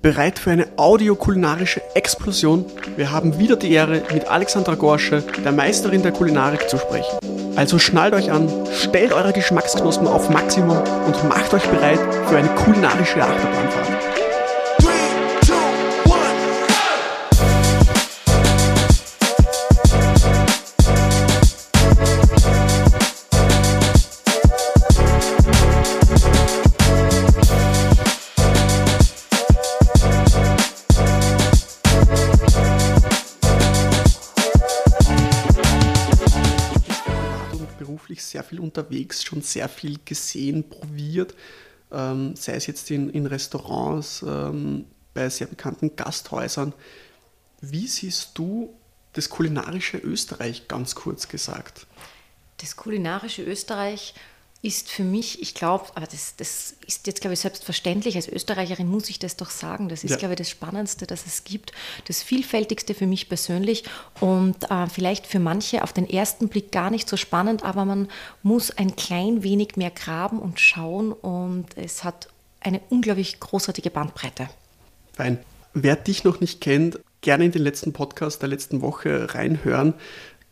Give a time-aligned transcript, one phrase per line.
[0.00, 2.64] Bereit für eine audiokulinarische Explosion?
[2.96, 7.18] Wir haben wieder die Ehre, mit Alexandra Gorsche, der Meisterin der Kulinarik, zu sprechen.
[7.56, 11.98] Also schnallt euch an, stellt eure Geschmacksknospen auf Maximum und macht euch bereit
[12.28, 13.97] für eine kulinarische Achterbahnfahrt.
[38.68, 41.34] Unterwegs, schon sehr viel gesehen, probiert,
[41.90, 46.72] ähm, sei es jetzt in, in Restaurants, ähm, bei sehr bekannten Gasthäusern.
[47.60, 48.74] Wie siehst du
[49.14, 51.86] das kulinarische Österreich ganz kurz gesagt?
[52.58, 54.14] Das kulinarische Österreich
[54.60, 58.16] ist für mich, ich glaube, aber das, das ist jetzt, glaube ich, selbstverständlich.
[58.16, 59.88] Als Österreicherin muss ich das doch sagen.
[59.88, 60.16] Das ist, ja.
[60.16, 61.72] glaube ich, das Spannendste, das es gibt.
[62.06, 63.84] Das Vielfältigste für mich persönlich
[64.20, 68.08] und äh, vielleicht für manche auf den ersten Blick gar nicht so spannend, aber man
[68.42, 72.28] muss ein klein wenig mehr graben und schauen und es hat
[72.60, 74.48] eine unglaublich großartige Bandbreite.
[75.12, 75.38] Fein.
[75.74, 79.94] Wer dich noch nicht kennt, gerne in den letzten Podcast der letzten Woche reinhören.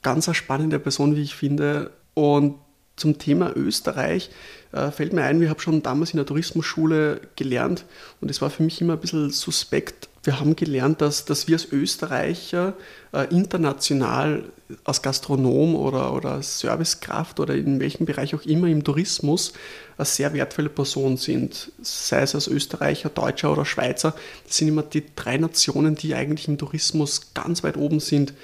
[0.02, 1.90] Ganz eine spannende Person, wie ich finde.
[2.14, 2.56] Und
[2.96, 4.30] zum Thema Österreich
[4.72, 7.84] äh, fällt mir ein, wir haben schon damals in der Tourismusschule gelernt
[8.20, 10.08] und es war für mich immer ein bisschen suspekt.
[10.24, 12.74] Wir haben gelernt, dass, dass wir als Österreicher
[13.12, 14.44] äh, international
[14.82, 19.52] als Gastronom oder, oder Servicekraft oder in welchem Bereich auch immer im Tourismus
[19.96, 21.70] eine sehr wertvolle Person sind.
[21.80, 24.14] Sei es als Österreicher, Deutscher oder Schweizer.
[24.46, 28.34] Das sind immer die drei Nationen, die eigentlich im Tourismus ganz weit oben sind.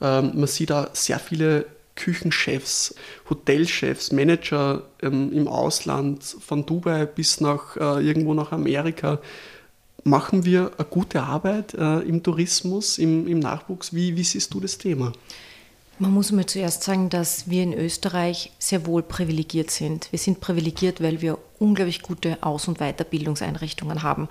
[0.00, 1.66] Ähm, man sieht da sehr viele
[1.98, 2.94] Küchenchefs,
[3.28, 9.18] Hotelchefs, Manager ähm, im Ausland, von Dubai bis nach äh, irgendwo nach Amerika.
[10.04, 13.92] Machen wir eine gute Arbeit äh, im Tourismus, im, im Nachwuchs?
[13.92, 15.12] Wie, wie siehst du das Thema?
[15.98, 20.06] Man muss mir zuerst sagen, dass wir in Österreich sehr wohl privilegiert sind.
[20.12, 24.28] Wir sind privilegiert, weil wir unglaublich gute Aus- und Weiterbildungseinrichtungen haben.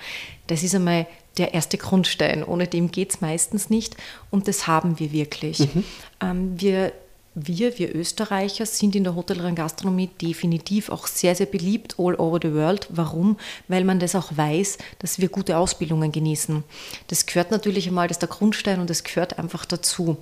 [0.48, 2.46] Das ist einmal der erste Grundstein.
[2.46, 3.98] Ohne dem geht es meistens nicht
[4.32, 5.60] und das haben wir wirklich.
[5.60, 5.84] Mhm.
[6.22, 6.94] Ähm, wir
[7.40, 12.16] wir, wir Österreicher, sind in der Hotellerie und Gastronomie definitiv auch sehr, sehr beliebt all
[12.16, 12.88] over the world.
[12.90, 13.38] Warum?
[13.68, 16.64] Weil man das auch weiß, dass wir gute Ausbildungen genießen.
[17.10, 20.18] Das gehört natürlich einmal, das ist der Grundstein und das gehört einfach dazu.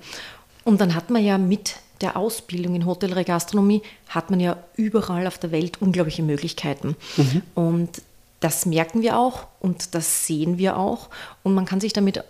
[0.64, 4.58] Und dann hat man ja mit der Ausbildung in Hotellerie und Gastronomie, hat man ja
[4.76, 6.96] überall auf der Welt unglaubliche Möglichkeiten.
[7.16, 7.42] Mhm.
[7.54, 8.02] Und
[8.40, 11.08] das merken wir auch und das sehen wir auch.
[11.42, 12.22] Und man kann sich damit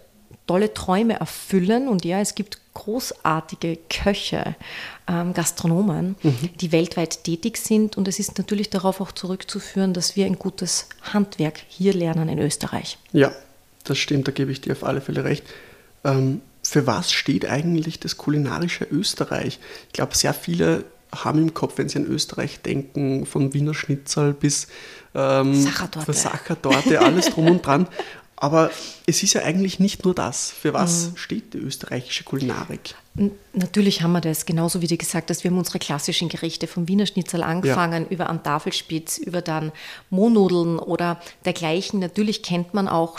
[0.47, 1.89] tolle Träume erfüllen.
[1.89, 4.55] Und ja, es gibt großartige Köche,
[5.09, 6.51] ähm, Gastronomen, mhm.
[6.61, 7.97] die weltweit tätig sind.
[7.97, 12.39] Und es ist natürlich darauf auch zurückzuführen, dass wir ein gutes Handwerk hier lernen in
[12.39, 12.99] Österreich.
[13.13, 13.33] Ja,
[13.85, 15.45] das stimmt, da gebe ich dir auf alle Fälle recht.
[16.05, 19.59] Ähm, für was steht eigentlich das kulinarische Österreich?
[19.87, 24.35] Ich glaube, sehr viele haben im Kopf, wenn sie an Österreich denken, von Wiener Schnitzel
[24.35, 24.67] bis
[25.15, 26.13] ähm, Sachertorte.
[26.13, 27.89] Sachertorte, alles drum und dran.
[28.37, 28.71] Aber
[29.07, 30.51] es ist ja eigentlich nicht nur das.
[30.51, 31.17] Für was mhm.
[31.17, 32.95] steht die österreichische Kulinarik?
[33.55, 36.87] Natürlich haben wir das, genauso wie du gesagt hast, wir haben unsere klassischen Gerichte vom
[36.87, 38.11] Wiener Schnitzel angefangen, ja.
[38.11, 39.73] über einen Tafelspitz, über dann
[40.11, 41.99] Mohnnudeln oder dergleichen.
[41.99, 43.19] Natürlich kennt man auch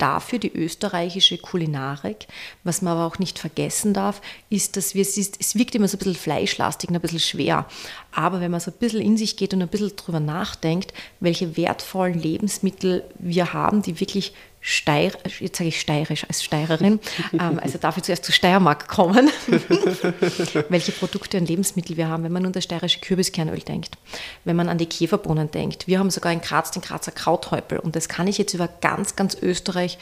[0.00, 2.26] dafür die österreichische Kulinarik.
[2.64, 5.88] Was man aber auch nicht vergessen darf, ist, dass wir, es, ist, es wirkt immer
[5.88, 7.66] so ein bisschen fleischlastig und ein bisschen schwer.
[8.12, 11.56] Aber wenn man so ein bisschen in sich geht und ein bisschen drüber nachdenkt, welche
[11.56, 14.32] wertvollen Lebensmittel wir haben, die wirklich
[14.62, 17.00] Steir, jetzt sage ich steirisch als Steirerin,
[17.32, 19.30] ähm, also darf ich zuerst zu Steiermark kommen,
[20.68, 23.96] welche Produkte und Lebensmittel wir haben, wenn man an das steirische Kürbiskernöl denkt,
[24.44, 25.86] wenn man an die Käferbohnen denkt.
[25.86, 29.16] Wir haben sogar in Graz den Grazer Krauthäupel und das kann ich jetzt über ganz,
[29.16, 29.98] ganz Österreich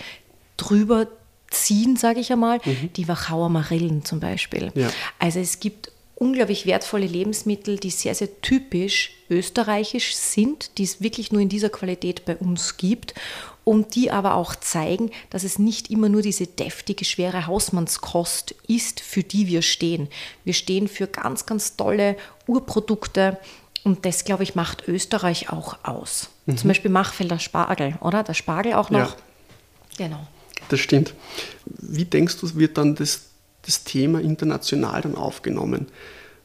[0.57, 1.07] drüber
[1.51, 2.93] ziehen, sage ich einmal, mhm.
[2.97, 4.73] die Wachauer Marillen zum Beispiel.
[4.75, 4.91] Ja.
[5.21, 11.31] Also es gibt unglaublich wertvolle Lebensmittel, die sehr, sehr typisch österreichisch sind, die es wirklich
[11.31, 13.15] nur in dieser Qualität bei uns gibt
[13.69, 19.01] und die aber auch zeigen, dass es nicht immer nur diese deftige, schwere Hausmannskost ist,
[19.01, 20.09] für die wir stehen.
[20.43, 22.17] Wir stehen für ganz, ganz tolle
[22.47, 23.37] Urprodukte
[23.85, 26.31] und das, glaube ich, macht Österreich auch aus.
[26.47, 26.57] Mhm.
[26.57, 28.23] Zum Beispiel Machfelder Spargel, oder?
[28.23, 29.01] Der Spargel auch noch.
[29.11, 29.17] Ja.
[29.99, 30.27] Genau.
[30.71, 31.13] Das stimmt.
[31.67, 33.25] Wie denkst du, wird dann das
[33.67, 35.89] das Thema international dann aufgenommen?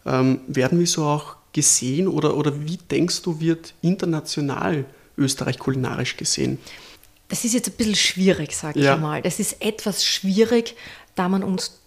[0.06, 4.84] Ähm, werden wir so auch gesehen oder, oder wie denkst du, wird international
[5.18, 6.58] Österreich kulinarisch gesehen?
[7.34, 8.96] Das ist jetzt ein bisschen schwierig, sage ich ja.
[8.96, 9.24] mal.
[9.24, 10.76] Das ist etwas schwierig,
[11.16, 11.80] da man uns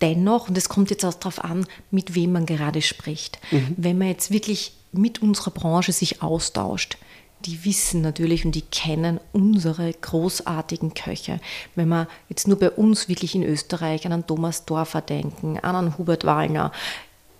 [0.00, 3.74] dennoch, und es kommt jetzt auch darauf an, mit wem man gerade spricht, mhm.
[3.76, 6.96] wenn man jetzt wirklich mit unserer Branche sich austauscht,
[7.44, 11.40] die wissen natürlich und die kennen unsere großartigen Köche.
[11.74, 15.76] Wenn wir jetzt nur bei uns wirklich in Österreich an einen Thomas Dorfer denken, an
[15.76, 16.72] einen Hubert Wallner,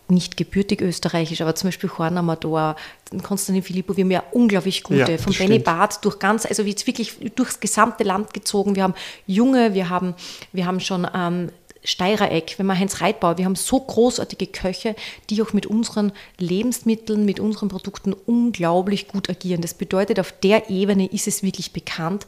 [0.08, 2.76] nicht gebürtig österreichisch, aber zum Beispiel Juan Amador,
[3.23, 6.87] Konstantin Filippo, wir haben ja unglaublich gute, ja, von Benny Barth durch ganz, also jetzt
[6.87, 8.76] wirklich durchs gesamte Land gezogen.
[8.76, 8.94] Wir haben
[9.26, 10.14] junge, wir haben,
[10.53, 11.50] wir haben schon ähm,
[11.87, 14.97] Steirereck, wenn man Heinz Reitbauer, wir haben so großartige Köche,
[15.31, 19.61] die auch mit unseren Lebensmitteln, mit unseren Produkten unglaublich gut agieren.
[19.61, 22.26] Das bedeutet, auf der Ebene ist es wirklich bekannt,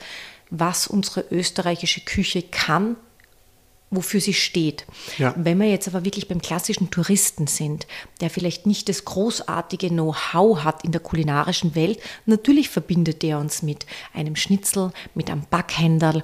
[0.51, 2.97] was unsere österreichische Küche kann,
[3.91, 4.87] wofür sie steht.
[5.17, 5.35] Ja.
[5.37, 7.87] Wenn wir jetzt aber wirklich beim klassischen Touristen sind,
[8.21, 13.63] der vielleicht nicht das großartige Know-how hat in der kulinarischen Welt, natürlich verbindet der uns
[13.63, 16.23] mit einem Schnitzel, mit einem Backhändel.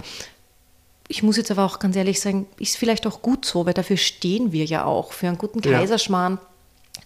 [1.08, 3.96] Ich muss jetzt aber auch ganz ehrlich sagen, ist vielleicht auch gut so, weil dafür
[3.96, 6.38] stehen wir ja auch, für einen guten Kaiserschmarrn.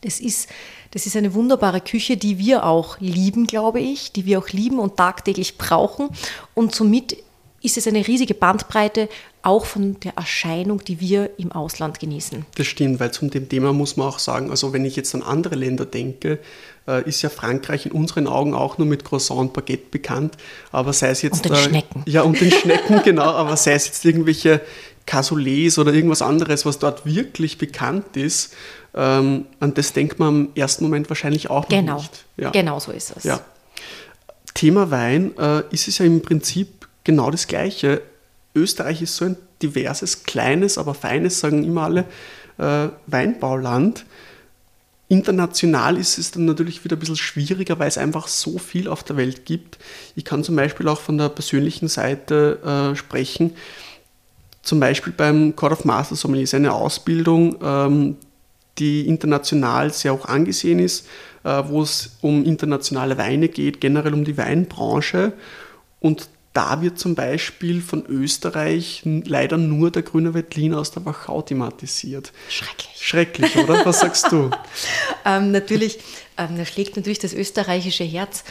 [0.03, 0.49] Das ist,
[0.93, 4.79] das ist eine wunderbare Küche, die wir auch lieben, glaube ich, die wir auch lieben
[4.79, 6.11] und tagtäglich brauchen.
[6.55, 7.17] Und somit
[7.61, 9.09] ist es eine riesige Bandbreite,
[9.43, 12.45] auch von der Erscheinung, die wir im Ausland genießen.
[12.57, 15.23] Das stimmt, weil zum dem Thema muss man auch sagen, also wenn ich jetzt an
[15.23, 16.39] andere Länder denke,
[16.87, 20.37] äh, ist ja Frankreich in unseren Augen auch nur mit Croissant und Baguette bekannt,
[20.71, 21.37] aber sei es jetzt...
[21.37, 22.03] Und den äh, Schnecken.
[22.07, 24.61] Ja, und den Schnecken, genau, aber sei es jetzt irgendwelche
[25.07, 28.55] Cassoulet oder irgendwas anderes, was dort wirklich bekannt ist,
[28.95, 31.97] ähm, an das denkt man im ersten Moment wahrscheinlich auch genau.
[31.97, 32.25] nicht.
[32.37, 33.25] Genau, genau so ist es.
[33.25, 33.41] Ja.
[34.55, 38.03] Thema Wein äh, ist es ja im Prinzip genau das Gleiche.
[38.55, 42.05] Österreich ist so ein diverses, kleines, aber feines, sagen immer alle,
[42.59, 44.05] äh, Weinbauland.
[45.09, 49.03] International ist es dann natürlich wieder ein bisschen schwieriger, weil es einfach so viel auf
[49.05, 49.79] der Welt gibt.
[50.17, 53.55] Ich kann zum Beispiel auch von der persönlichen Seite äh, sprechen.
[54.61, 58.17] Zum Beispiel beim Court of Master Sommelier ist eine Ausbildung, ähm,
[58.77, 61.07] die international sehr auch angesehen ist,
[61.43, 65.33] äh, wo es um internationale Weine geht, generell um die Weinbranche.
[66.01, 66.29] Und
[66.59, 72.33] da wird zum Beispiel von Österreich leider nur der grüne Veltlin aus der Wachau thematisiert.
[72.49, 72.97] Schrecklich.
[73.01, 73.87] Schrecklich, oder?
[73.87, 74.51] Was sagst du?
[75.25, 76.01] ähm, natürlich,
[76.37, 78.43] ähm, da schlägt natürlich das österreichische Herz.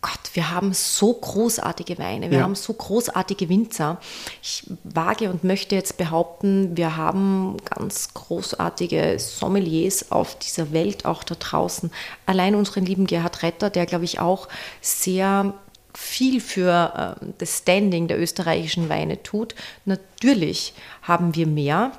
[0.00, 2.44] Gott, wir haben so großartige Weine, wir ja.
[2.44, 3.98] haben so großartige Winzer.
[4.40, 11.24] Ich wage und möchte jetzt behaupten, wir haben ganz großartige Sommeliers auf dieser Welt, auch
[11.24, 11.90] da draußen.
[12.26, 14.46] Allein unseren lieben Gerhard Retter, der, glaube ich, auch
[14.80, 15.54] sehr
[15.96, 19.54] viel für äh, das Standing der österreichischen Weine tut.
[19.84, 21.92] Natürlich haben wir mehr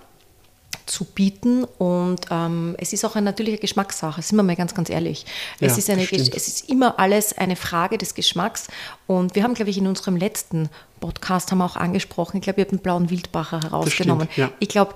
[0.86, 4.90] zu bieten und ähm, es ist auch eine natürliche Geschmackssache, sind wir mal ganz, ganz
[4.90, 5.26] ehrlich.
[5.60, 8.68] Es, ja, ist eine, es ist immer alles eine Frage des Geschmacks
[9.06, 10.70] und wir haben, glaube ich, in unserem letzten
[11.02, 14.30] Podcast haben wir auch angesprochen, ich glaube, ihr habt einen blauen Wildbacher herausgenommen.
[14.32, 14.56] Stimmt, ja.
[14.60, 14.94] Ich glaube,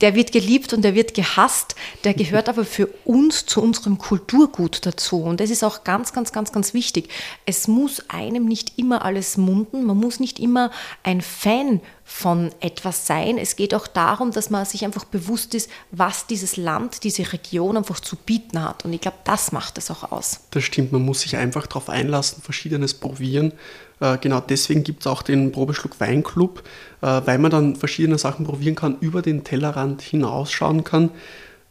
[0.00, 4.84] der wird geliebt und der wird gehasst, der gehört aber für uns zu unserem Kulturgut
[4.84, 5.22] dazu.
[5.22, 7.08] Und das ist auch ganz, ganz, ganz, ganz wichtig.
[7.46, 10.70] Es muss einem nicht immer alles munden, man muss nicht immer
[11.02, 13.38] ein Fan von etwas sein.
[13.38, 17.76] Es geht auch darum, dass man sich einfach bewusst ist, was dieses Land, diese Region
[17.76, 18.84] einfach zu bieten hat.
[18.84, 20.40] Und ich glaube, das macht es auch aus.
[20.50, 23.52] Das stimmt, man muss sich einfach darauf einlassen, verschiedenes probieren
[24.00, 26.62] äh, genau deswegen gibt es auch den Probeschluck Weinclub,
[27.00, 31.10] äh, weil man dann verschiedene Sachen probieren kann, über den Tellerrand hinausschauen kann.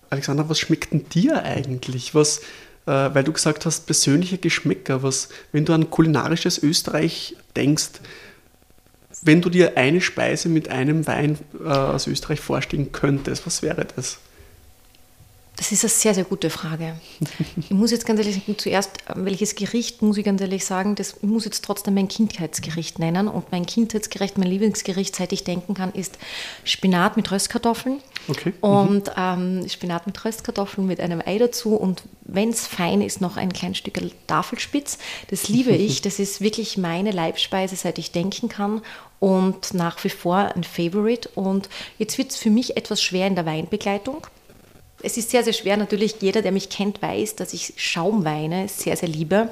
[0.09, 2.15] Alexander, was schmeckt denn dir eigentlich?
[2.15, 2.39] Was,
[2.85, 8.01] äh, weil du gesagt hast, persönliche Geschmäcker, was, wenn du an kulinarisches Österreich denkst,
[9.25, 14.19] wenn du dir eine Speise mit einem Wein aus Österreich vorstellen könntest, was wäre das?
[15.55, 16.95] Das ist eine sehr, sehr gute Frage.
[17.57, 21.21] Ich muss jetzt ganz ehrlich sagen, zuerst, welches Gericht muss ich ganz ehrlich sagen, das
[21.21, 23.27] muss jetzt trotzdem mein Kindheitsgericht nennen.
[23.27, 26.17] Und mein Kindheitsgericht, mein Lieblingsgericht, seit ich denken kann, ist
[26.63, 27.99] Spinat mit Röstkartoffeln.
[28.27, 28.53] Okay.
[28.61, 31.75] Und ähm, Spinat mit Röstkartoffeln mit einem Ei dazu.
[31.75, 34.97] Und wenn es fein ist, noch ein kleines Stück Tafelspitz.
[35.29, 36.01] Das liebe ich.
[36.01, 38.81] Das ist wirklich meine Leibspeise, seit ich denken kann.
[39.19, 41.29] Und nach wie vor ein Favorite.
[41.35, 41.69] Und
[41.99, 44.25] jetzt wird es für mich etwas schwer in der Weinbegleitung
[45.03, 45.77] es ist sehr, sehr schwer.
[45.77, 49.49] Natürlich, jeder, der mich kennt, weiß, dass ich Schaumweine sehr, sehr liebe.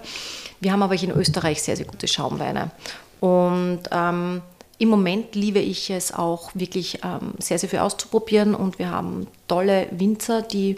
[0.62, 2.72] Wir haben aber in Österreich sehr, sehr gute Schaumweine.
[3.20, 4.42] Und ähm,
[4.78, 8.56] im Moment liebe ich es auch wirklich ähm, sehr, sehr viel auszuprobieren.
[8.56, 10.78] Und wir haben tolle Winzer, die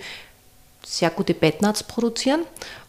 [0.84, 2.42] sehr gute Bettnuts produzieren.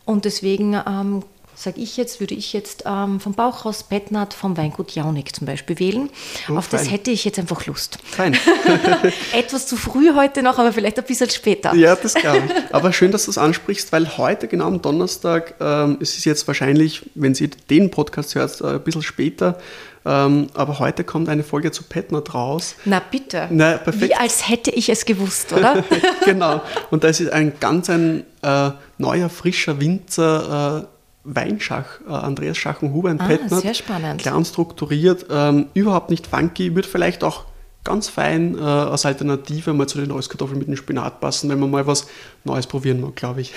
[0.05, 1.23] Und deswegen ähm,
[1.55, 5.47] sage ich jetzt, würde ich jetzt ähm, vom Bauch raus Bettnat vom Weingut Jaunig zum
[5.47, 6.11] Beispiel wählen.
[6.49, 6.81] Oh, Auf fein.
[6.81, 7.99] das hätte ich jetzt einfach Lust.
[8.05, 8.37] Fein.
[9.33, 11.75] Etwas zu früh heute noch, aber vielleicht ein bisschen später.
[11.75, 12.75] Ja, das glaube ich.
[12.75, 16.47] Aber schön, dass du es ansprichst, weil heute, genau am Donnerstag, ähm, es ist jetzt
[16.47, 19.59] wahrscheinlich, wenn Sie den Podcast hört, äh, ein bisschen später,
[20.07, 22.75] ähm, aber heute kommt eine Folge zu Petnat raus.
[22.85, 23.49] Na bitte.
[23.51, 24.11] Na, perfekt.
[24.11, 25.83] Wie als hätte ich es gewusst, oder?
[26.25, 26.61] genau.
[26.91, 30.94] Und da ist ein ganz ein äh, neuer, frischer Winzer, äh,
[31.25, 33.63] Weinschach, äh, Andreas Schachenhuber, ein Ah, Petnat.
[33.63, 34.21] sehr spannend.
[34.21, 37.45] Klar und strukturiert, ähm, überhaupt nicht funky, wird vielleicht auch
[37.83, 41.71] ganz fein äh, als Alternative mal zu den Röstkartoffeln mit dem Spinat passen, wenn man
[41.71, 42.07] mal was
[42.45, 43.53] Neues probieren mag, glaube ich.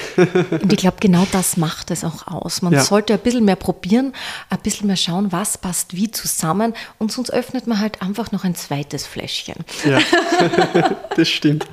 [0.52, 2.62] Und ich glaube, genau das macht es auch aus.
[2.62, 2.84] Man Ja.
[2.84, 4.12] sollte ein bisschen mehr probieren,
[4.50, 8.44] ein bisschen mehr schauen, was passt wie zusammen und sonst öffnet man halt einfach noch
[8.44, 9.56] ein zweites Fläschchen.
[9.86, 10.00] Ja,
[11.16, 11.66] das stimmt.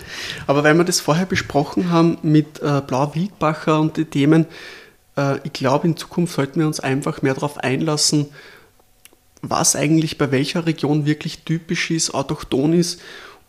[0.46, 4.46] Aber weil wir das vorher besprochen haben mit äh, Blau Wildbacher und die Themen,
[5.16, 8.28] äh, ich glaube, in Zukunft sollten wir uns einfach mehr darauf einlassen,
[9.42, 13.00] was eigentlich bei welcher Region wirklich typisch ist, autochthon ist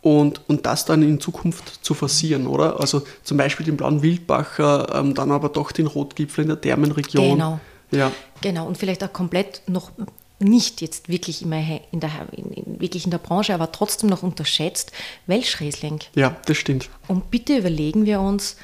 [0.02, 2.80] und, und das dann in Zukunft zu forcieren, oder?
[2.80, 7.32] Also zum Beispiel den blauen Wildbacher, ähm, dann aber doch den Rotgipfel in der Thermenregion.
[7.32, 7.60] Genau.
[7.90, 9.90] Ja, Genau, und vielleicht auch komplett noch
[10.38, 14.22] nicht jetzt wirklich immer in der, in, in, wirklich in der Branche, aber trotzdem noch
[14.22, 14.92] unterschätzt,
[15.26, 16.00] Welschriesling.
[16.14, 16.90] ja, das stimmt.
[17.08, 18.56] Und bitte überlegen wir uns,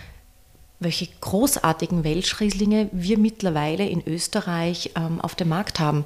[0.84, 6.04] welche großartigen Welschrieslinge wir mittlerweile in Österreich ähm, auf dem Markt haben.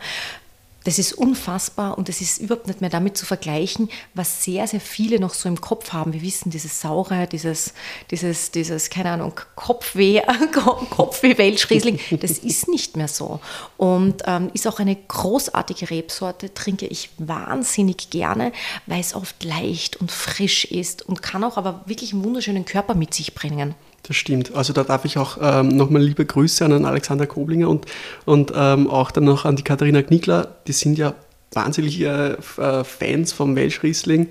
[0.87, 4.81] Das ist unfassbar und es ist überhaupt nicht mehr damit zu vergleichen, was sehr, sehr
[4.81, 6.12] viele noch so im Kopf haben.
[6.12, 7.75] Wir wissen, dieses Saure, dieses,
[8.12, 10.23] dieses, dieses keine Ahnung, Kopfweh,
[10.90, 13.40] Kopfweh-Welschriesling, das ist nicht mehr so.
[13.76, 18.52] Und ähm, ist auch eine großartige Rebsorte, trinke ich wahnsinnig gerne,
[18.87, 22.95] weil es oft leicht und frisch ist und kann auch aber wirklich einen wunderschönen Körper
[22.95, 23.75] mit sich bringen.
[24.07, 24.55] Das stimmt.
[24.55, 27.87] Also da darf ich auch ähm, nochmal liebe Grüße an Alexander Koblinger und,
[28.25, 30.55] und ähm, auch dann noch an die Katharina Knickler.
[30.69, 31.14] Die sind ja
[31.52, 34.28] wahnsinnig äh, äh, Fans vom Welschriesling.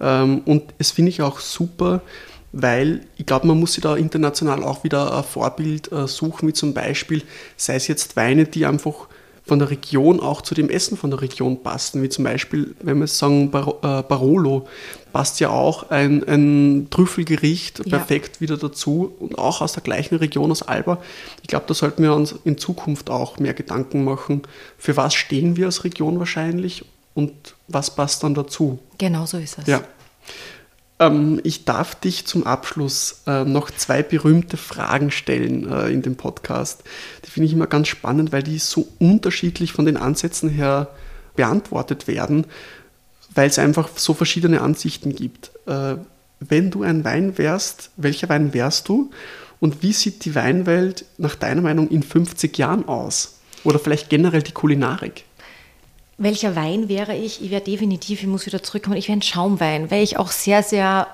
[0.00, 2.00] Ähm, und es finde ich auch super,
[2.52, 6.52] weil ich glaube, man muss sich da international auch wieder ein Vorbild äh, suchen, wie
[6.52, 7.22] zum Beispiel,
[7.56, 9.08] sei es jetzt Weine, die einfach
[9.44, 12.98] von der Region auch zu dem Essen von der Region passen, wie zum Beispiel, wenn
[13.00, 14.68] wir sagen, Bar äh, Barolo,
[15.12, 17.98] passt ja auch ein, ein Trüffelgericht Ja.
[17.98, 21.02] perfekt wieder dazu und auch aus der gleichen Region, aus Alba.
[21.42, 24.42] Ich glaube, da sollten wir uns in Zukunft auch mehr Gedanken machen,
[24.78, 27.32] für was stehen wir als Region wahrscheinlich und
[27.66, 28.78] was passt dann dazu.
[28.98, 29.66] Genau so ist es.
[29.66, 29.80] Ja.
[31.00, 36.14] Ähm, ich darf dich zum Abschluss äh, noch zwei berühmte Fragen stellen äh, in dem
[36.14, 36.84] Podcast.
[37.24, 40.88] Die finde ich immer ganz spannend, weil die so unterschiedlich von den Ansätzen her
[41.34, 42.46] beantwortet werden,
[43.34, 45.50] weil es einfach so verschiedene Ansichten gibt.
[45.66, 45.96] Äh,
[46.38, 49.10] wenn du ein Wein wärst, welcher Wein wärst du?
[49.58, 53.40] Und wie sieht die Weinwelt nach deiner Meinung in 50 Jahren aus?
[53.64, 55.24] Oder vielleicht generell die Kulinarik?
[56.22, 57.42] Welcher Wein wäre ich?
[57.42, 60.62] Ich wäre definitiv, ich muss wieder zurückkommen, ich wäre ein Schaumwein, weil ich auch sehr,
[60.62, 61.06] sehr,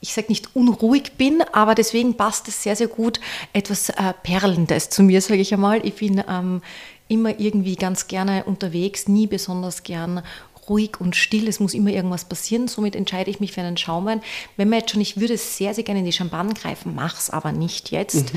[0.00, 3.20] ich sage nicht unruhig bin, aber deswegen passt es sehr, sehr gut,
[3.52, 5.86] etwas äh, Perlendes zu mir, sage ich einmal.
[5.86, 6.60] Ich bin ähm,
[7.06, 10.24] immer irgendwie ganz gerne unterwegs, nie besonders gern
[10.68, 14.22] ruhig und still, es muss immer irgendwas passieren, somit entscheide ich mich für einen Schaumwein.
[14.56, 17.52] Wenn man jetzt schon, ich würde sehr, sehr gerne in die Champagne greifen, mach's aber
[17.52, 18.32] nicht jetzt.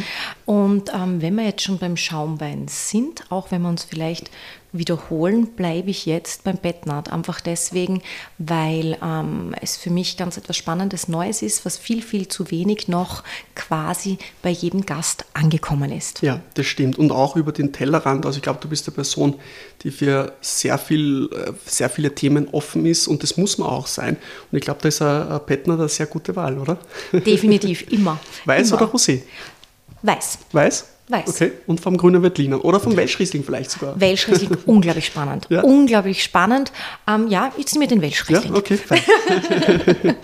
[0.46, 4.30] Und ähm, wenn wir jetzt schon beim Schaumwein sind, auch wenn wir uns vielleicht
[4.74, 7.12] wiederholen, bleibe ich jetzt beim Bettnat.
[7.13, 8.01] Einfach deswegen,
[8.39, 12.88] weil ähm, es für mich ganz etwas Spannendes Neues ist, was viel, viel zu wenig
[12.88, 13.24] noch
[13.56, 16.22] quasi bei jedem Gast angekommen ist.
[16.24, 16.98] Ja, das stimmt.
[16.98, 18.25] Und auch über den Tellerrand.
[18.25, 19.36] Also ich glaube, du bist eine Person,
[19.84, 23.88] die für sehr, viel, äh, sehr viele Themen offen ist und das muss man auch
[23.88, 24.18] sein.
[24.51, 26.80] Und ich glaube, da ist ein, Pettner eine sehr gute Wahl, oder?
[27.12, 28.20] Definitiv, immer.
[28.46, 28.82] Weiß immer.
[28.82, 29.22] oder Rosé?
[30.01, 30.39] Weiß.
[30.51, 30.92] Weiß?
[31.13, 31.29] Weiß.
[31.29, 31.51] Okay.
[31.67, 34.00] Und vom grünen Veltliner oder vom Welschriesling vielleicht sogar.
[34.00, 35.48] Welschriesling, unglaublich spannend.
[35.50, 35.62] Ja.
[35.62, 36.72] Unglaublich spannend.
[37.08, 38.55] Ähm, ja, jetzt mir den Ja, Welschriesling.
[38.55, 39.00] okay, fein.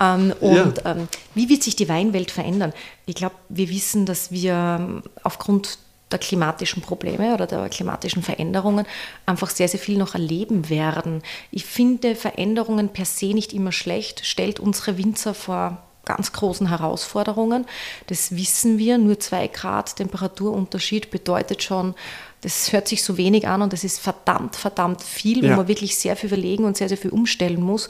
[0.00, 2.72] Ähm, und ähm, wie wird sich die Weinwelt verändern?
[3.06, 5.78] Ich glaube, wir wissen, dass wir ähm, aufgrund
[6.10, 8.86] der klimatischen Probleme oder der klimatischen Veränderungen
[9.26, 11.22] einfach sehr, sehr viel noch erleben werden.
[11.50, 17.66] Ich finde Veränderungen per se nicht immer schlecht, stellt unsere Winzer vor ganz großen Herausforderungen.
[18.06, 18.98] Das wissen wir.
[18.98, 21.94] Nur zwei Grad Temperaturunterschied bedeutet schon,
[22.42, 25.56] das hört sich so wenig an und das ist verdammt, verdammt viel, wo Ja.
[25.56, 27.88] man wirklich sehr viel überlegen und sehr, sehr viel umstellen muss.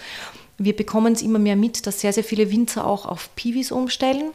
[0.58, 4.30] Wir bekommen es immer mehr mit, dass sehr, sehr viele Winzer auch auf Piwis umstellen.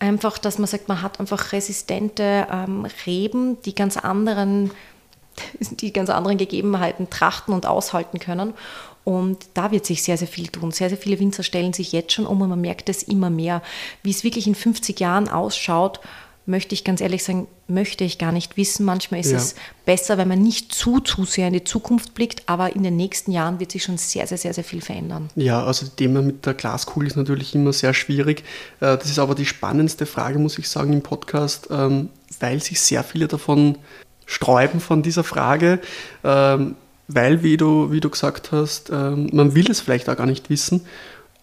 [0.00, 4.72] Einfach, dass man sagt, man hat einfach resistente ähm, Reben, die ganz anderen,
[5.60, 8.54] die ganz anderen Gegebenheiten trachten und aushalten können.
[9.04, 10.70] Und da wird sich sehr, sehr viel tun.
[10.72, 13.62] Sehr, sehr viele Winzer stellen sich jetzt schon um und man merkt es immer mehr.
[14.02, 16.00] Wie es wirklich in 50 Jahren ausschaut,
[16.46, 18.84] möchte ich ganz ehrlich sagen, möchte ich gar nicht wissen.
[18.84, 19.36] Manchmal ist Ja.
[19.38, 19.54] es
[19.84, 23.30] besser, wenn man nicht zu, zu sehr in die Zukunft blickt, aber in den nächsten
[23.30, 25.28] Jahren wird sich schon sehr, sehr, sehr, sehr viel verändern.
[25.36, 28.40] Ja, also das Thema mit der Glaskugel ist natürlich immer sehr schwierig.
[28.80, 32.08] Äh, Das ist aber die spannendste Frage, muss ich sagen, im Podcast, ähm,
[32.40, 33.78] weil sich sehr viele davon
[34.26, 35.78] sträuben von dieser Frage,
[36.24, 36.74] ähm,
[37.12, 40.50] weil, wie du, wie du gesagt hast, ähm, man will es vielleicht auch gar nicht
[40.50, 40.82] wissen.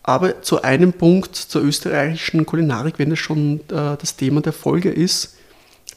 [0.03, 4.89] Aber zu einem Punkt zur österreichischen Kulinarik, wenn das schon äh, das Thema der Folge
[4.89, 5.35] ist,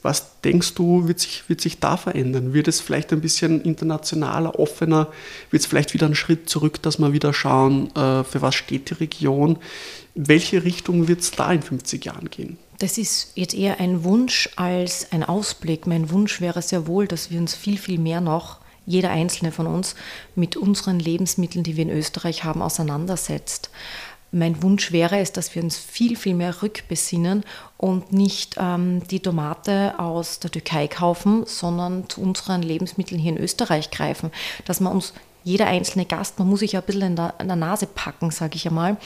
[0.03, 2.55] Was denkst du, wird sich, wird sich da verändern?
[2.55, 5.09] Wird es vielleicht ein bisschen internationaler, offener?
[5.51, 8.89] Wird es vielleicht wieder einen Schritt zurück, dass wir wieder schauen, äh, für was steht
[8.89, 9.59] die Region?
[10.15, 12.57] Welche Richtung wird es da in 50 Jahren gehen?
[12.79, 15.87] Das ist jetzt eher ein Wunsch als ein Ausblick.
[15.87, 18.60] Mein Wunsch wäre sehr wohl, dass wir uns viel, viel mehr noch,
[18.91, 19.95] jeder einzelne von uns,
[20.35, 23.71] mit unseren Lebensmitteln, die wir in Österreich haben, auseinandersetzt.
[24.33, 27.45] Mein Wunsch wäre es, dass wir uns viel, viel mehr rückbesinnen
[27.77, 33.43] und nicht ähm, die Tomate aus der Türkei kaufen, sondern zu unseren Lebensmitteln hier in
[33.43, 34.31] Österreich greifen.
[34.67, 37.49] Dass man uns jeder einzelne Gast, man muss sich ja ein bisschen in der, in
[37.49, 38.99] der Nase packen, sage ich einmal,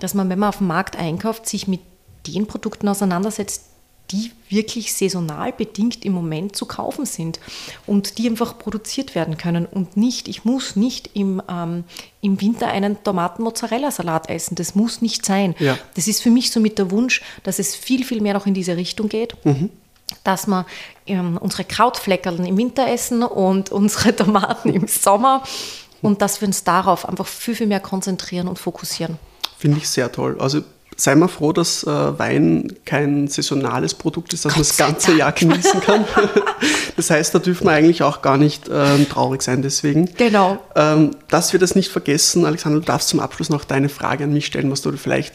[0.00, 1.80] dass man, wenn man auf dem Markt einkauft, sich mit
[2.26, 3.71] den Produkten auseinandersetzt,
[4.12, 7.40] die wirklich saisonal bedingt im Moment zu kaufen sind
[7.86, 11.84] und die einfach produziert werden können und nicht, ich muss nicht im, ähm,
[12.20, 14.54] im Winter einen Tomaten-Mozzarella-Salat essen.
[14.54, 15.54] Das muss nicht sein.
[15.58, 15.78] Ja.
[15.94, 18.54] Das ist für mich so mit der Wunsch, dass es viel, viel mehr noch in
[18.54, 19.34] diese Richtung geht.
[19.44, 19.70] Mhm.
[20.24, 20.66] Dass wir
[21.06, 25.42] ähm, unsere Krautfleckerln im Winter essen und unsere Tomaten im Sommer
[26.02, 29.18] und dass wir uns darauf einfach viel, viel mehr konzentrieren und fokussieren.
[29.56, 30.36] Finde ich sehr toll.
[30.38, 30.62] Also
[30.96, 35.18] sei mal froh, dass äh, Wein kein saisonales Produkt ist, dass man das ganze Dank.
[35.18, 36.04] Jahr genießen kann.
[36.96, 40.08] das heißt, da dürfen wir eigentlich auch gar nicht ähm, traurig sein deswegen.
[40.16, 40.58] Genau.
[40.76, 44.32] Ähm, dass wir das nicht vergessen, Alexander, du darfst zum Abschluss noch deine Frage an
[44.32, 45.34] mich stellen, was du vielleicht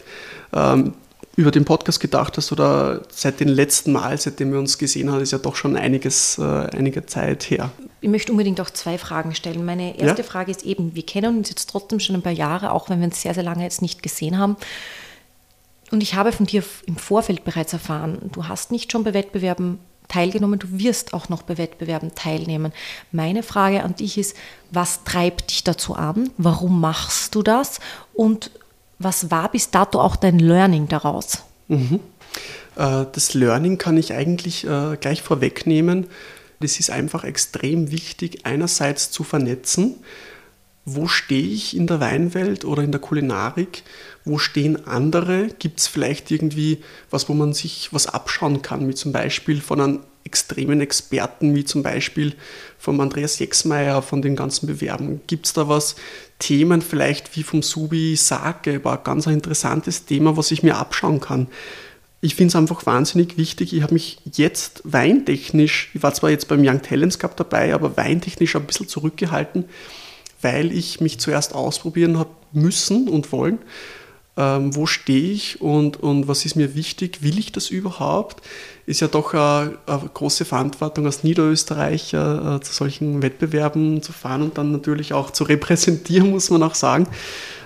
[0.52, 0.94] ähm,
[1.38, 5.20] über den Podcast gedacht hast oder seit dem letzten Mal, seitdem wir uns gesehen haben,
[5.20, 7.70] ist ja doch schon einiges, äh, einige Zeit her.
[8.00, 9.64] Ich möchte unbedingt auch zwei Fragen stellen.
[9.64, 10.28] Meine erste ja?
[10.28, 13.06] Frage ist eben, wir kennen uns jetzt trotzdem schon ein paar Jahre, auch wenn wir
[13.06, 14.56] uns sehr, sehr lange jetzt nicht gesehen haben.
[15.90, 19.78] Und ich habe von dir im Vorfeld bereits erfahren, du hast nicht schon bei Wettbewerben
[20.08, 22.72] teilgenommen, du wirst auch noch bei Wettbewerben teilnehmen.
[23.12, 24.36] Meine Frage an dich ist,
[24.70, 26.30] was treibt dich dazu an?
[26.38, 27.80] Warum machst du das?
[28.14, 28.50] Und
[28.98, 31.42] was war bis dato auch dein Learning daraus?
[31.68, 32.00] Mhm.
[32.76, 36.06] Äh, das Learning kann ich eigentlich äh, gleich vorwegnehmen.
[36.60, 39.96] Das ist einfach extrem wichtig, einerseits zu vernetzen.
[40.84, 43.82] Wo stehe ich in der Weinwelt oder in der Kulinarik?
[44.28, 45.48] Wo stehen andere?
[45.58, 46.78] Gibt es vielleicht irgendwie
[47.10, 51.64] was, wo man sich was abschauen kann, wie zum Beispiel von einem extremen Experten, wie
[51.64, 52.34] zum Beispiel
[52.78, 55.22] vom Andreas Jexmeier, von den ganzen Bewerben?
[55.26, 55.96] Gibt es da was,
[56.38, 61.20] Themen vielleicht wie vom Subi Sake, war ein ganz interessantes Thema, was ich mir abschauen
[61.20, 61.48] kann.
[62.20, 63.72] Ich finde es einfach wahnsinnig wichtig.
[63.72, 67.96] Ich habe mich jetzt weintechnisch, ich war zwar jetzt beim Young Talents Cup dabei, aber
[67.96, 69.64] weintechnisch ein bisschen zurückgehalten,
[70.42, 73.58] weil ich mich zuerst ausprobieren habe müssen und wollen
[74.38, 78.40] ähm, wo stehe ich und, und was ist mir wichtig, will ich das überhaupt?
[78.86, 84.42] Ist ja doch eine, eine große Verantwortung als Niederösterreicher äh, zu solchen Wettbewerben zu fahren
[84.42, 87.08] und dann natürlich auch zu repräsentieren, muss man auch sagen.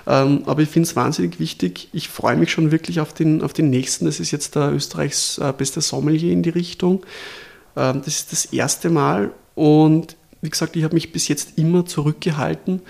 [0.06, 1.90] Ähm, aber ich finde es wahnsinnig wichtig.
[1.92, 4.06] Ich freue mich schon wirklich auf den, auf den nächsten.
[4.06, 7.04] Das ist jetzt der Österreichs äh, beste Sommelier in die Richtung.
[7.76, 11.84] Ähm, das ist das erste Mal und wie gesagt, ich habe mich bis jetzt immer
[11.84, 12.80] zurückgehalten,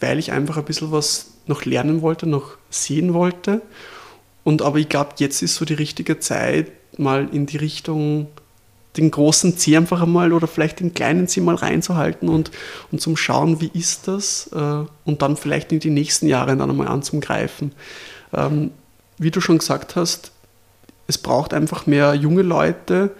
[0.00, 3.62] weil ich einfach ein bisschen was noch lernen wollte, noch sehen wollte.
[4.44, 8.28] Und aber ich glaube, jetzt ist so die richtige Zeit, mal in die Richtung
[8.96, 12.50] den großen Zeh einfach einmal oder vielleicht den kleinen Zeh mal reinzuhalten und,
[12.90, 16.70] und zum Schauen, wie ist das äh, und dann vielleicht in die nächsten Jahre dann
[16.70, 17.72] einmal anzugreifen.
[18.34, 18.70] Ähm,
[19.18, 20.32] wie du schon gesagt hast,
[21.06, 23.12] es braucht einfach mehr junge Leute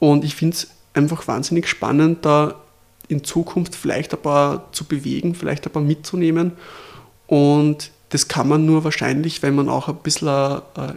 [0.00, 2.56] und ich finde es einfach wahnsinnig spannend, da
[3.06, 6.52] in Zukunft vielleicht ein paar zu bewegen, vielleicht ein paar mitzunehmen
[7.26, 10.94] und das kann man nur wahrscheinlich, wenn man auch ein bisschen, äh,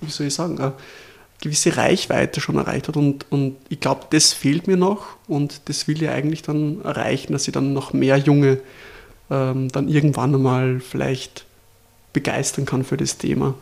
[0.00, 0.72] wie soll ich sagen, eine
[1.40, 2.96] gewisse Reichweite schon erreicht hat.
[2.96, 7.32] Und, und ich glaube, das fehlt mir noch und das will ich eigentlich dann erreichen,
[7.32, 8.58] dass ich dann noch mehr Junge
[9.30, 11.44] ähm, dann irgendwann einmal vielleicht
[12.12, 13.54] begeistern kann für das Thema.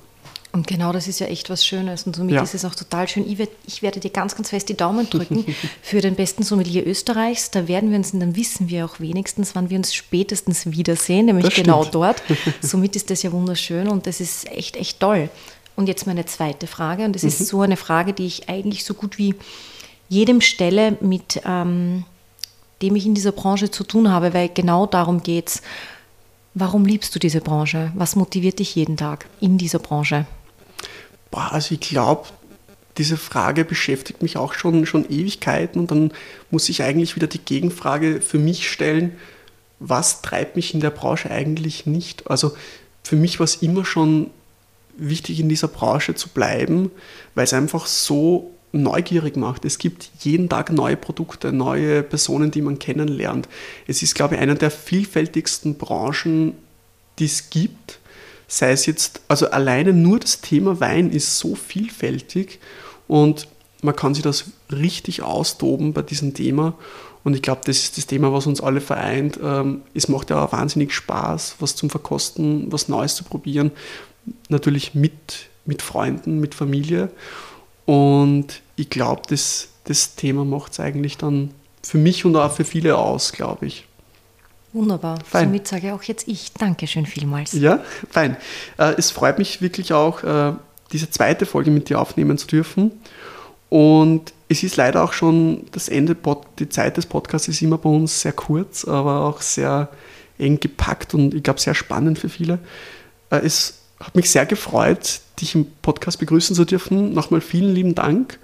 [0.54, 2.04] Und genau das ist ja echt was Schönes.
[2.04, 2.42] Und somit ja.
[2.42, 3.28] ist es auch total schön.
[3.28, 5.44] Ich, werd, ich, werde dir ganz, ganz fest die Daumen drücken
[5.82, 7.50] für den besten Sommelier Österreichs.
[7.50, 11.26] Da werden wir uns, und dann wissen wir auch wenigstens, wann wir uns spätestens wiedersehen,
[11.26, 11.94] nämlich das genau stimmt.
[11.96, 12.22] dort.
[12.60, 15.28] Somit ist das ja wunderschön und das ist echt, echt toll.
[15.74, 17.04] Und jetzt meine zweite Frage.
[17.04, 17.30] Und das mhm.
[17.30, 19.34] ist so eine Frage, die ich eigentlich so gut wie
[20.08, 22.04] jedem stelle, mit ähm,
[22.80, 25.62] dem ich in dieser Branche zu tun habe, weil genau darum geht es.
[26.54, 27.90] Warum liebst du diese Branche?
[27.96, 30.26] Was motiviert dich jeden Tag in dieser Branche?
[31.34, 32.28] Boah, also ich glaube,
[32.96, 36.12] diese Frage beschäftigt mich auch schon, schon Ewigkeiten und dann
[36.52, 39.16] muss ich eigentlich wieder die Gegenfrage für mich stellen,
[39.80, 42.30] was treibt mich in der Branche eigentlich nicht?
[42.30, 42.52] Also
[43.02, 44.30] für mich war es immer schon
[44.96, 46.92] wichtig, in dieser Branche zu bleiben,
[47.34, 49.64] weil es einfach so neugierig macht.
[49.64, 53.48] Es gibt jeden Tag neue Produkte, neue Personen, die man kennenlernt.
[53.88, 56.54] Es ist, glaube ich, eine der vielfältigsten Branchen,
[57.18, 57.98] die es gibt
[58.46, 62.58] sei es jetzt, also alleine nur das Thema Wein ist so vielfältig
[63.08, 63.48] und
[63.82, 66.74] man kann sich das richtig austoben bei diesem Thema.
[67.22, 69.38] Und ich glaube, das ist das Thema, was uns alle vereint.
[69.42, 73.72] Ähm, es macht ja auch wahnsinnig Spaß, was zum Verkosten, was Neues zu probieren.
[74.48, 77.10] Natürlich mit, mit Freunden, mit Familie.
[77.86, 81.50] Und ich glaube, das, das Thema macht es eigentlich dann
[81.82, 83.86] für mich und auch für viele aus, glaube ich.
[84.74, 85.18] Wunderbar.
[85.24, 85.44] Fein.
[85.44, 87.52] Somit sage auch jetzt ich Dankeschön vielmals.
[87.52, 88.36] Ja, fein.
[88.76, 90.52] Äh, es freut mich wirklich auch, äh,
[90.92, 92.90] diese zweite Folge mit dir aufnehmen zu dürfen.
[93.70, 96.16] Und es ist leider auch schon das Ende,
[96.58, 99.88] die Zeit des Podcasts ist immer bei uns sehr kurz, aber auch sehr
[100.38, 102.58] eng gepackt und ich glaube sehr spannend für viele.
[103.30, 107.14] Äh, es hat mich sehr gefreut, dich im Podcast begrüßen zu dürfen.
[107.14, 108.38] Nochmal vielen lieben Dank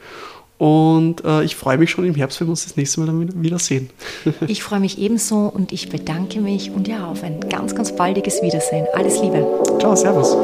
[0.60, 3.42] und äh, ich freue mich schon im Herbst, wenn wir uns das nächste Mal dann
[3.42, 3.88] wieder sehen.
[4.46, 8.42] ich freue mich ebenso und ich bedanke mich und ja, auf ein ganz, ganz baldiges
[8.42, 8.86] Wiedersehen.
[8.92, 9.46] Alles Liebe.
[9.78, 10.36] Ciao, Servus.